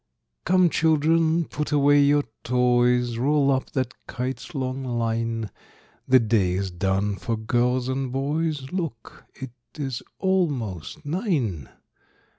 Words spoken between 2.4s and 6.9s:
toys; Roll up that kite's long line; The day is